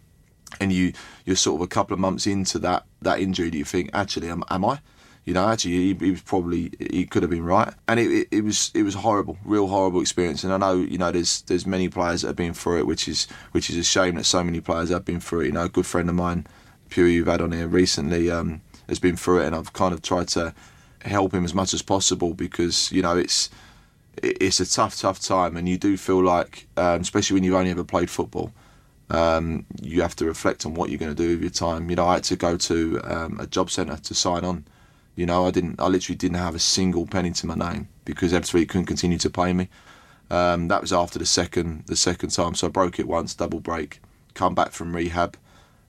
and 0.60 0.72
you 0.72 0.92
you're 1.26 1.36
sort 1.36 1.60
of 1.60 1.64
a 1.64 1.68
couple 1.68 1.92
of 1.92 2.00
months 2.00 2.26
into 2.26 2.58
that 2.60 2.84
that 3.02 3.20
injury 3.20 3.50
that 3.50 3.58
you 3.58 3.64
think 3.64 3.90
actually 3.92 4.30
am, 4.30 4.42
am 4.50 4.64
I 4.64 4.80
you 5.24 5.34
know 5.34 5.48
actually 5.48 5.72
he, 5.72 5.94
he, 5.94 6.10
was 6.10 6.22
probably 6.22 6.72
he 6.78 7.04
could 7.04 7.22
have 7.22 7.30
been 7.30 7.44
right 7.44 7.72
and 7.86 8.00
it, 8.00 8.10
it, 8.10 8.28
it, 8.30 8.44
was 8.44 8.70
it 8.74 8.82
was 8.82 8.94
horrible 8.94 9.38
real 9.44 9.66
horrible 9.66 10.00
experience 10.00 10.44
and 10.44 10.52
I 10.52 10.56
know 10.56 10.74
you 10.74 10.98
know 10.98 11.10
there's 11.10 11.42
there's 11.42 11.66
many 11.66 11.88
players 11.88 12.22
that 12.22 12.28
have 12.28 12.36
been 12.36 12.54
through 12.54 12.78
it 12.78 12.86
which 12.86 13.08
is 13.08 13.26
which 13.52 13.70
is 13.70 13.76
a 13.76 13.84
shame 13.84 14.16
that 14.16 14.24
so 14.24 14.42
many 14.42 14.60
players 14.60 14.90
have 14.90 15.04
been 15.04 15.20
through 15.20 15.40
it 15.40 15.46
you 15.46 15.52
know 15.52 15.64
a 15.64 15.68
good 15.68 15.86
friend 15.86 16.08
of 16.08 16.14
mine 16.14 16.46
Pure 16.90 17.08
you've 17.08 17.26
had 17.26 17.42
on 17.42 17.52
here 17.52 17.68
recently 17.68 18.30
um, 18.30 18.62
has 18.88 18.98
been 18.98 19.16
through 19.16 19.40
it 19.40 19.46
and 19.46 19.54
I've 19.54 19.74
kind 19.74 19.92
of 19.92 20.00
tried 20.00 20.28
to 20.28 20.54
help 21.02 21.34
him 21.34 21.44
as 21.44 21.54
much 21.54 21.74
as 21.74 21.82
possible 21.82 22.32
because 22.32 22.90
you 22.90 23.02
know 23.02 23.16
it's 23.16 23.50
it's 24.22 24.60
a 24.60 24.70
tough, 24.70 24.98
tough 24.98 25.20
time, 25.20 25.56
and 25.56 25.68
you 25.68 25.78
do 25.78 25.96
feel 25.96 26.22
like, 26.22 26.66
um, 26.76 27.00
especially 27.00 27.34
when 27.34 27.44
you've 27.44 27.54
only 27.54 27.70
ever 27.70 27.84
played 27.84 28.10
football, 28.10 28.52
um, 29.10 29.64
you 29.80 30.02
have 30.02 30.16
to 30.16 30.24
reflect 30.24 30.66
on 30.66 30.74
what 30.74 30.90
you're 30.90 30.98
going 30.98 31.14
to 31.14 31.22
do 31.22 31.30
with 31.30 31.40
your 31.40 31.50
time. 31.50 31.88
You 31.90 31.96
know, 31.96 32.06
I 32.06 32.14
had 32.14 32.24
to 32.24 32.36
go 32.36 32.56
to 32.56 33.00
um, 33.04 33.40
a 33.40 33.46
job 33.46 33.70
centre 33.70 33.96
to 33.96 34.14
sign 34.14 34.44
on. 34.44 34.64
You 35.18 35.26
know, 35.26 35.48
I 35.48 35.50
didn't. 35.50 35.80
I 35.80 35.88
literally 35.88 36.16
didn't 36.16 36.36
have 36.36 36.54
a 36.54 36.60
single 36.60 37.04
penny 37.04 37.32
to 37.32 37.46
my 37.48 37.56
name 37.56 37.88
because 38.04 38.32
Ebbsfleet 38.32 38.68
couldn't 38.68 38.86
continue 38.86 39.18
to 39.18 39.28
pay 39.28 39.52
me. 39.52 39.68
Um, 40.30 40.68
that 40.68 40.80
was 40.80 40.92
after 40.92 41.18
the 41.18 41.26
second 41.26 41.86
the 41.86 41.96
second 41.96 42.30
time, 42.30 42.54
so 42.54 42.68
I 42.68 42.70
broke 42.70 43.00
it 43.00 43.08
once, 43.08 43.34
double 43.34 43.58
break, 43.58 44.00
come 44.34 44.54
back 44.54 44.70
from 44.70 44.94
rehab, 44.94 45.36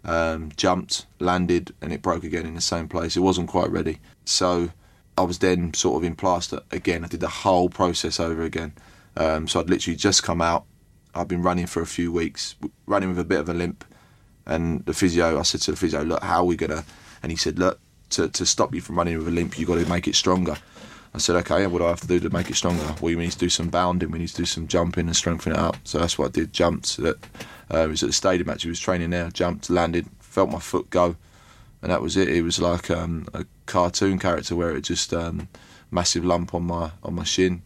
um, 0.03 0.49
jumped, 0.57 1.05
landed, 1.19 1.75
and 1.79 1.93
it 1.93 2.01
broke 2.01 2.23
again 2.23 2.47
in 2.47 2.55
the 2.55 2.61
same 2.61 2.87
place. 2.87 3.15
It 3.15 3.19
wasn't 3.19 3.49
quite 3.49 3.69
ready, 3.69 3.99
so 4.25 4.71
I 5.15 5.21
was 5.21 5.37
then 5.37 5.75
sort 5.75 6.01
of 6.01 6.03
in 6.03 6.15
plaster 6.15 6.61
again. 6.71 7.05
I 7.05 7.07
did 7.07 7.19
the 7.19 7.27
whole 7.27 7.69
process 7.69 8.19
over 8.19 8.41
again. 8.41 8.73
Um, 9.15 9.47
so 9.47 9.59
I'd 9.59 9.69
literally 9.69 9.95
just 9.95 10.23
come 10.23 10.41
out. 10.41 10.65
I'd 11.13 11.27
been 11.27 11.43
running 11.43 11.67
for 11.67 11.83
a 11.83 11.87
few 11.87 12.11
weeks, 12.11 12.55
running 12.87 13.09
with 13.09 13.19
a 13.19 13.23
bit 13.23 13.41
of 13.41 13.47
a 13.47 13.53
limp, 13.53 13.85
And 14.47 14.83
the 14.85 14.93
physio, 14.95 15.37
I 15.37 15.43
said 15.43 15.61
to 15.61 15.71
the 15.71 15.77
physio, 15.77 16.01
look, 16.01 16.23
how 16.23 16.39
are 16.39 16.45
we 16.45 16.55
gonna? 16.55 16.83
And 17.21 17.31
he 17.31 17.35
said, 17.35 17.59
look, 17.59 17.79
to, 18.11 18.29
to 18.29 18.45
stop 18.45 18.73
you 18.73 18.81
from 18.81 18.97
running 18.97 19.17
with 19.17 19.27
a 19.27 19.31
limp, 19.31 19.57
you've 19.57 19.67
got 19.67 19.75
to 19.75 19.85
make 19.89 20.07
it 20.07 20.15
stronger. 20.15 20.57
I 21.13 21.17
said, 21.17 21.35
okay, 21.37 21.65
what 21.65 21.79
do 21.79 21.85
I 21.85 21.89
have 21.89 22.01
to 22.01 22.07
do 22.07 22.19
to 22.19 22.29
make 22.29 22.49
it 22.49 22.55
stronger? 22.55 22.83
Well, 22.83 22.95
we 23.01 23.15
need 23.15 23.31
to 23.31 23.37
do 23.37 23.49
some 23.49 23.69
bounding, 23.69 24.11
we 24.11 24.19
need 24.19 24.29
to 24.29 24.35
do 24.35 24.45
some 24.45 24.67
jumping 24.67 25.07
and 25.07 25.15
strengthen 25.15 25.53
it 25.53 25.57
up. 25.57 25.77
So 25.83 25.97
that's 25.97 26.17
what 26.17 26.27
I 26.27 26.31
did. 26.31 26.53
Jumped. 26.53 26.99
Uh, 26.99 27.13
it 27.69 27.87
was 27.87 28.03
at 28.03 28.09
the 28.09 28.13
stadium 28.13 28.49
actually. 28.49 28.69
Was 28.69 28.79
training 28.79 29.09
there. 29.09 29.29
Jumped, 29.31 29.69
landed, 29.69 30.07
felt 30.19 30.51
my 30.51 30.59
foot 30.59 30.89
go, 30.89 31.15
and 31.81 31.91
that 31.91 32.01
was 32.01 32.15
it. 32.15 32.29
It 32.29 32.43
was 32.43 32.59
like 32.59 32.91
um, 32.91 33.27
a 33.33 33.45
cartoon 33.65 34.19
character 34.19 34.55
where 34.55 34.75
it 34.75 34.81
just 34.81 35.13
um, 35.13 35.47
massive 35.89 36.23
lump 36.23 36.53
on 36.53 36.63
my 36.63 36.91
on 37.03 37.15
my 37.15 37.23
shin. 37.23 37.63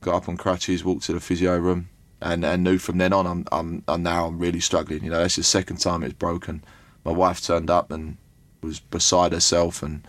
Got 0.00 0.14
up 0.14 0.28
on 0.28 0.36
crutches, 0.36 0.84
walked 0.84 1.04
to 1.04 1.12
the 1.12 1.20
physio 1.20 1.58
room, 1.58 1.88
and, 2.20 2.44
and 2.44 2.62
knew 2.62 2.78
from 2.78 2.98
then 2.98 3.12
on 3.12 3.26
I'm, 3.26 3.44
I'm, 3.50 3.82
I'm 3.88 4.02
now 4.04 4.26
I'm 4.26 4.38
really 4.38 4.60
struggling. 4.60 5.02
You 5.02 5.10
know, 5.10 5.18
that's 5.20 5.36
the 5.36 5.42
second 5.42 5.78
time 5.78 6.04
it's 6.04 6.14
broken. 6.14 6.62
My 7.04 7.10
wife 7.10 7.40
turned 7.40 7.70
up 7.70 7.90
and 7.90 8.16
was 8.62 8.80
beside 8.80 9.32
herself, 9.32 9.82
and 9.82 10.06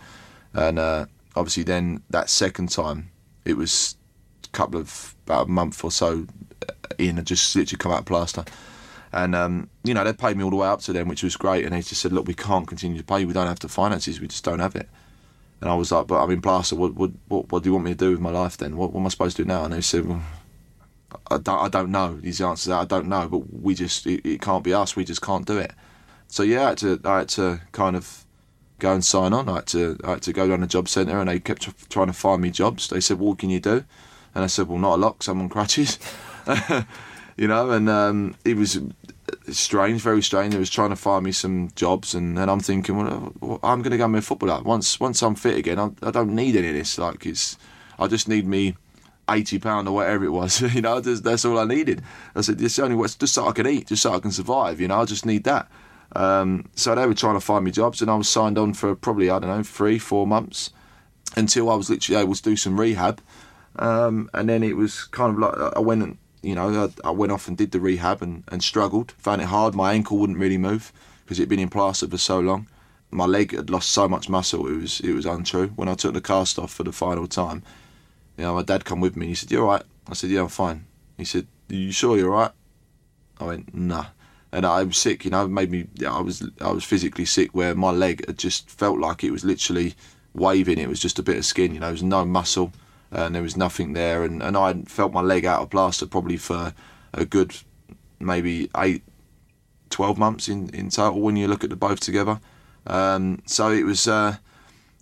and 0.54 0.78
uh, 0.78 1.06
obviously 1.36 1.62
then 1.62 2.02
that 2.10 2.28
second 2.30 2.70
time 2.70 3.10
it 3.44 3.56
was 3.56 3.96
a 4.44 4.48
couple 4.48 4.80
of 4.80 5.14
about 5.26 5.46
a 5.46 5.50
month 5.50 5.84
or 5.84 5.90
so 5.90 6.26
in, 6.98 7.18
and 7.18 7.26
just 7.26 7.54
literally 7.56 7.78
come 7.78 7.92
out 7.92 8.06
plaster. 8.06 8.44
And 9.12 9.34
um, 9.34 9.68
you 9.82 9.94
know 9.94 10.04
they 10.04 10.12
paid 10.12 10.36
me 10.36 10.44
all 10.44 10.50
the 10.50 10.56
way 10.56 10.68
up 10.68 10.80
to 10.82 10.92
them, 10.92 11.08
which 11.08 11.22
was 11.22 11.36
great. 11.36 11.64
And 11.64 11.74
they 11.74 11.80
just 11.80 12.00
said, 12.00 12.12
"Look, 12.12 12.26
we 12.26 12.34
can't 12.34 12.66
continue 12.66 12.98
to 12.98 13.04
pay. 13.04 13.24
We 13.24 13.32
don't 13.32 13.46
have 13.46 13.58
the 13.58 13.68
finances. 13.68 14.20
We 14.20 14.28
just 14.28 14.44
don't 14.44 14.60
have 14.60 14.76
it." 14.76 14.88
And 15.60 15.68
I 15.68 15.74
was 15.74 15.90
like, 15.90 16.06
"But 16.06 16.22
I'm 16.22 16.30
in 16.30 16.40
plaster. 16.40 16.76
What, 16.76 16.94
what, 16.94 17.10
what, 17.28 17.50
what 17.50 17.62
do 17.62 17.68
you 17.68 17.72
want 17.72 17.84
me 17.84 17.92
to 17.92 17.96
do 17.96 18.12
with 18.12 18.20
my 18.20 18.30
life 18.30 18.56
then? 18.56 18.76
What, 18.76 18.92
what 18.92 19.00
am 19.00 19.06
I 19.06 19.08
supposed 19.10 19.36
to 19.38 19.42
do 19.42 19.48
now?" 19.48 19.64
And 19.64 19.74
they 19.74 19.80
said, 19.80 20.06
"Well, 20.06 20.22
I 21.30 21.38
don't, 21.38 21.58
I 21.58 21.68
don't 21.68 21.90
know." 21.90 22.18
These 22.20 22.40
answers, 22.40 22.72
I 22.72 22.84
don't 22.84 23.08
know. 23.08 23.28
But 23.28 23.52
we 23.52 23.74
just, 23.74 24.06
it, 24.06 24.24
it 24.24 24.40
can't 24.40 24.62
be 24.62 24.72
us. 24.72 24.94
We 24.94 25.04
just 25.04 25.22
can't 25.22 25.46
do 25.46 25.58
it. 25.58 25.72
So 26.28 26.44
yeah, 26.44 26.66
I 26.66 26.68
had 26.68 26.78
to, 26.78 27.00
I 27.04 27.18
had 27.18 27.28
to 27.30 27.60
kind 27.72 27.96
of 27.96 28.24
go 28.80 28.92
and 28.92 29.04
sign 29.04 29.32
on. 29.32 29.48
I 29.48 29.56
had 29.56 29.66
to, 29.68 29.98
I 30.04 30.10
had 30.10 30.22
to 30.22 30.32
go 30.32 30.48
down 30.48 30.60
the 30.60 30.66
job 30.66 30.88
centre, 30.88 31.18
and 31.18 31.28
they 31.28 31.38
kept 31.38 31.90
trying 31.90 32.08
to 32.08 32.12
find 32.12 32.42
me 32.42 32.50
jobs. 32.50 32.88
They 32.88 33.00
said, 33.00 33.18
"What 33.18 33.38
can 33.38 33.50
you 33.50 33.60
do?" 33.60 33.84
And 34.34 34.44
I 34.44 34.46
said, 34.48 34.68
"Well, 34.68 34.78
not 34.78 34.96
a 34.96 35.00
lot, 35.00 35.18
because 35.18 35.28
I'm 35.28 35.40
on 35.40 35.48
crutches." 35.48 35.98
you 37.36 37.48
know, 37.48 37.70
and 37.70 37.88
um, 37.88 38.36
it 38.44 38.56
was 38.56 38.80
strange, 39.50 40.00
very 40.00 40.22
strange. 40.22 40.52
They 40.52 40.58
was 40.58 40.70
trying 40.70 40.90
to 40.90 40.96
find 40.96 41.24
me 41.24 41.32
some 41.32 41.70
jobs, 41.74 42.14
and 42.14 42.38
I'm 42.38 42.60
thinking, 42.60 42.96
well, 42.96 43.60
I'm 43.62 43.82
going 43.82 43.92
to 43.92 43.96
go 43.96 44.04
and 44.04 44.14
be 44.14 44.18
a 44.18 44.22
footballer. 44.22 44.62
Once, 44.62 44.98
once 45.00 45.22
I'm 45.22 45.34
fit 45.34 45.56
again, 45.56 45.78
I, 45.78 45.90
I 46.02 46.10
don't 46.10 46.34
need 46.34 46.56
any 46.56 46.68
of 46.68 46.74
this. 46.74 46.98
Like 46.98 47.26
it's, 47.26 47.56
I 47.98 48.06
just 48.06 48.28
need 48.28 48.46
me 48.46 48.76
eighty 49.28 49.58
pound 49.58 49.88
or 49.88 49.94
whatever 49.94 50.24
it 50.24 50.30
was. 50.30 50.60
you 50.74 50.80
know, 50.80 51.00
that's, 51.00 51.20
that's 51.20 51.44
all 51.44 51.58
I 51.58 51.64
needed. 51.64 52.02
I 52.34 52.40
said, 52.40 52.60
it's 52.60 52.78
only 52.78 52.96
what's 52.96 53.14
just 53.14 53.34
so 53.34 53.48
I 53.48 53.52
can 53.52 53.66
eat, 53.66 53.88
just 53.88 54.02
so 54.02 54.12
I 54.12 54.20
can 54.20 54.32
survive. 54.32 54.80
You 54.80 54.88
know, 54.88 55.00
I 55.00 55.04
just 55.04 55.26
need 55.26 55.44
that. 55.44 55.70
Um, 56.16 56.68
so 56.74 56.94
they 56.94 57.06
were 57.06 57.14
trying 57.14 57.36
to 57.36 57.40
find 57.40 57.64
me 57.64 57.70
jobs, 57.70 58.02
and 58.02 58.10
I 58.10 58.16
was 58.16 58.28
signed 58.28 58.58
on 58.58 58.74
for 58.74 58.94
probably 58.94 59.30
I 59.30 59.38
don't 59.38 59.50
know 59.50 59.62
three, 59.62 59.98
four 59.98 60.26
months 60.26 60.70
until 61.36 61.70
I 61.70 61.74
was 61.74 61.88
literally 61.88 62.20
able 62.20 62.34
to 62.34 62.42
do 62.42 62.56
some 62.56 62.78
rehab. 62.78 63.20
Um, 63.76 64.28
and 64.34 64.48
then 64.48 64.62
it 64.62 64.76
was 64.76 65.04
kind 65.04 65.32
of 65.32 65.38
like 65.38 65.76
I 65.76 65.78
went 65.78 66.02
and 66.02 66.18
you 66.42 66.54
know 66.54 66.90
I, 67.04 67.08
I, 67.08 67.10
went 67.12 67.30
off 67.30 67.46
and 67.46 67.56
did 67.56 67.70
the 67.70 67.80
rehab 67.80 68.22
and, 68.22 68.42
and 68.48 68.62
struggled. 68.62 69.12
Found 69.12 69.42
it 69.42 69.46
hard. 69.46 69.74
My 69.74 69.92
ankle 69.92 70.18
wouldn't 70.18 70.38
really 70.38 70.58
move 70.58 70.92
because 71.24 71.38
it'd 71.38 71.48
been 71.48 71.60
in 71.60 71.68
plaster 71.68 72.08
for 72.08 72.18
so 72.18 72.40
long. 72.40 72.68
My 73.12 73.26
leg 73.26 73.54
had 73.54 73.70
lost 73.70 73.90
so 73.90 74.08
much 74.08 74.28
muscle. 74.28 74.66
It 74.66 74.80
was 74.80 75.00
it 75.00 75.12
was 75.12 75.26
untrue. 75.26 75.68
When 75.68 75.88
I 75.88 75.94
took 75.94 76.14
the 76.14 76.20
cast 76.20 76.58
off 76.58 76.72
for 76.72 76.82
the 76.82 76.92
final 76.92 77.28
time, 77.28 77.62
you 78.36 78.44
know, 78.44 78.54
my 78.54 78.62
dad 78.62 78.84
come 78.84 79.00
with 79.00 79.16
me. 79.16 79.26
and 79.26 79.30
He 79.30 79.34
said, 79.34 79.50
"You 79.50 79.60
all 79.62 79.68
right?" 79.68 79.82
I 80.08 80.14
said, 80.14 80.30
"Yeah, 80.30 80.42
I'm 80.42 80.48
fine." 80.48 80.86
He 81.16 81.24
said, 81.24 81.46
"You 81.68 81.92
sure 81.92 82.16
you're 82.16 82.30
right?" 82.30 82.52
I 83.38 83.44
went, 83.44 83.74
"Nah." 83.74 84.06
And 84.52 84.66
I 84.66 84.82
was 84.82 84.96
sick. 84.96 85.24
You 85.24 85.30
know, 85.30 85.44
it 85.44 85.48
made 85.48 85.70
me. 85.70 85.86
I 86.06 86.20
was 86.20 86.48
I 86.60 86.72
was 86.72 86.84
physically 86.84 87.24
sick 87.24 87.54
where 87.54 87.74
my 87.74 87.90
leg 87.90 88.26
had 88.26 88.38
just 88.38 88.68
felt 88.68 88.98
like 88.98 89.22
it 89.22 89.30
was 89.30 89.44
literally 89.44 89.94
waving. 90.34 90.78
It 90.78 90.88
was 90.88 91.00
just 91.00 91.18
a 91.18 91.22
bit 91.22 91.36
of 91.36 91.44
skin. 91.44 91.74
You 91.74 91.80
know, 91.80 91.86
there 91.86 91.92
was 91.92 92.02
no 92.02 92.24
muscle 92.24 92.72
and 93.10 93.34
there 93.34 93.42
was 93.42 93.56
nothing 93.56 93.92
there. 93.92 94.24
And, 94.24 94.42
and 94.42 94.56
I 94.56 94.74
felt 94.82 95.12
my 95.12 95.20
leg 95.20 95.44
out 95.44 95.62
of 95.62 95.70
plaster 95.70 96.06
probably 96.06 96.36
for 96.36 96.74
a 97.12 97.24
good 97.24 97.54
maybe 98.18 98.70
eight, 98.76 99.02
12 99.90 100.18
months 100.18 100.48
in, 100.48 100.68
in 100.70 100.90
total 100.90 101.20
when 101.20 101.36
you 101.36 101.48
look 101.48 101.64
at 101.64 101.70
the 101.70 101.76
both 101.76 102.00
together. 102.00 102.40
Um, 102.86 103.42
so 103.46 103.70
it 103.70 103.84
was, 103.84 104.06
uh, 104.06 104.36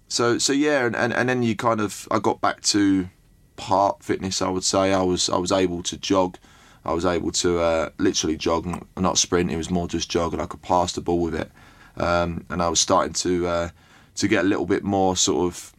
so 0.09 0.39
so 0.39 0.53
yeah, 0.53 0.87
and, 0.87 0.97
and, 0.97 1.13
and 1.13 1.29
then 1.29 1.43
you 1.43 1.55
kind 1.55 1.81
of 1.81 2.09
I 2.11 2.19
got 2.19 2.41
back 2.41 2.63
to 2.63 3.09
part 3.57 4.03
fitness. 4.03 4.41
I 4.41 4.49
would 4.49 4.65
say 4.65 4.93
I 4.93 5.03
was 5.03 5.29
I 5.29 5.37
was 5.37 5.53
able 5.53 5.83
to 5.85 5.99
jog. 5.99 6.39
I 6.85 6.93
was 6.93 7.05
able 7.05 7.33
to 7.33 7.59
uh, 7.61 7.91
literally 7.99 8.37
jog, 8.37 8.67
not 8.97 9.19
sprint. 9.19 9.51
It 9.51 9.57
was 9.57 9.71
more 9.71 9.89
just 9.89 10.11
jog, 10.11 10.33
and 10.33 10.43
I 10.43 10.47
could 10.47 10.63
pass 10.63 10.93
the 10.93 11.01
ball 11.01 11.21
with 11.21 11.35
it. 11.35 11.51
Um, 11.97 12.45
and 12.49 12.63
I 12.63 12.69
was 12.69 12.81
starting 12.81 13.13
to 13.15 13.47
uh, 13.47 13.69
to 14.17 14.29
get 14.29 14.45
a 14.45 14.49
little 14.49 14.67
bit 14.67 14.85
more 14.85 15.17
sort 15.17 15.47
of 15.47 15.73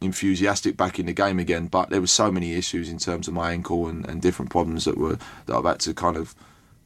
enthusiastic 0.00 0.76
back 0.76 0.98
in 0.98 1.06
the 1.06 1.12
game 1.12 1.38
again. 1.38 1.66
But 1.66 1.90
there 1.90 2.00
were 2.00 2.06
so 2.06 2.30
many 2.30 2.54
issues 2.54 2.88
in 2.88 2.98
terms 2.98 3.28
of 3.28 3.34
my 3.34 3.52
ankle 3.52 3.88
and, 3.88 4.06
and 4.06 4.20
different 4.20 4.50
problems 4.50 4.84
that 4.84 4.98
were 4.98 5.18
that 5.46 5.56
I've 5.56 5.64
had 5.64 5.80
to 5.80 5.94
kind 5.94 6.16
of 6.16 6.34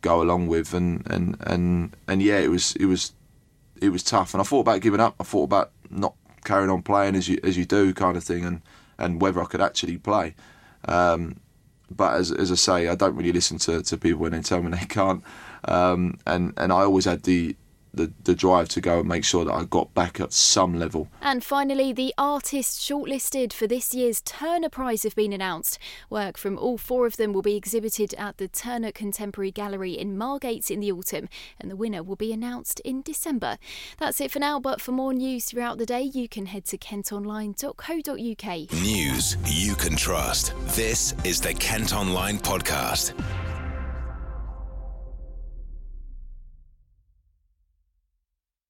go 0.01 0.23
along 0.23 0.47
with. 0.47 0.73
And, 0.73 1.07
and 1.11 1.37
and 1.41 1.97
and 2.07 2.23
yeah, 2.23 2.39
it 2.39 2.51
was 2.51 2.77
it 2.77 2.87
was 2.87 3.13
it 3.81 3.91
was 3.91 4.03
tough. 4.03 4.35
And 4.35 4.41
I 4.41 4.45
thought 4.45 4.61
about 4.61 4.81
giving 4.81 5.01
up. 5.01 5.17
I 5.21 5.25
thought 5.25 5.45
about 5.45 5.73
not 5.91 6.15
carrying 6.45 6.71
on 6.71 6.83
playing 6.83 7.17
as 7.17 7.29
you 7.29 7.39
as 7.43 7.59
you 7.59 7.65
do, 7.65 7.93
kind 7.93 8.17
of 8.17 8.25
thing, 8.25 8.45
and 8.45 8.63
and 8.99 9.21
whether 9.21 9.43
I 9.43 9.47
could 9.47 9.61
actually 9.61 9.99
play. 9.99 10.35
Um, 10.87 11.37
but 11.91 12.15
as 12.15 12.33
as 12.33 12.53
I 12.53 12.57
say, 12.57 12.89
I 12.89 12.95
don't 12.95 13.17
really 13.17 13.33
listen 13.33 13.59
to, 13.59 13.83
to 13.83 13.97
people 13.97 14.21
when 14.21 14.33
they 14.33 14.41
tell 14.41 14.63
me 14.63 14.71
they 14.71 14.87
can't. 14.87 15.23
Um, 15.65 16.19
and 16.27 16.53
and 16.57 16.73
I 16.73 16.83
always 16.83 17.05
had 17.05 17.23
the 17.23 17.57
the, 17.99 18.13
the 18.25 18.35
drive 18.35 18.69
to 18.71 18.81
go 18.81 19.01
and 19.01 19.09
make 19.09 19.25
sure 19.25 19.45
that 19.45 19.53
I 19.53 19.65
got 19.65 19.93
back 19.93 20.21
at 20.21 20.33
some 20.33 20.79
level. 20.79 21.09
And 21.21 21.45
finally, 21.45 21.93
the 21.93 22.15
artists 22.17 22.89
shortlisted 22.89 23.53
for 23.53 23.67
this 23.67 23.93
year's 23.93 24.21
Turner 24.21 24.69
Prize 24.69 25.03
have 25.03 25.17
been 25.17 25.33
announced. 25.33 25.79
Work 26.09 26.39
from 26.39 26.57
all 26.57 26.79
four 26.79 27.07
of 27.07 27.17
them 27.17 27.33
will 27.33 27.43
be 27.43 27.57
exhibited 27.57 28.15
at 28.15 28.39
the 28.39 28.49
Turner 28.49 28.93
Contemporary 28.93 29.51
Gallery 29.51 29.99
in 29.99 30.17
Margate 30.17 30.71
in 30.71 30.81
the 30.81 30.93
autumn, 30.93 31.29
and 31.61 31.71
the 31.71 31.77
winner 31.77 32.03
will 32.03 32.17
be 32.17 32.33
announced 32.33 32.81
in 32.81 33.03
December. 33.03 33.59
That's 33.99 34.21
it 34.21 34.31
for 34.31 34.39
now, 34.39 34.61
but 34.61 34.81
for 34.81 34.93
more 34.93 35.13
news 35.13 35.47
throughout 35.47 35.79
the 35.79 35.87
day, 35.87 36.03
you 36.03 36.29
can 36.29 36.47
head 36.47 36.65
to 36.67 36.79
kentonline.co.uk. 36.79 38.73
News 38.83 39.37
you 39.45 39.75
can 39.75 39.97
trust. 39.97 40.55
This 40.77 41.15
is 41.25 41.41
the 41.41 41.55
Kent 41.55 41.93
Online 41.93 42.39
Podcast. 42.39 43.13